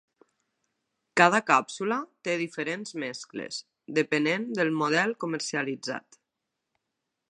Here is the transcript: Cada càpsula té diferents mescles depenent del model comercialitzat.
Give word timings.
Cada 1.21 1.41
càpsula 1.49 1.99
té 2.29 2.35
diferents 2.43 2.97
mescles 3.05 3.61
depenent 4.01 4.51
del 4.61 4.77
model 4.83 5.17
comercialitzat. 5.27 6.23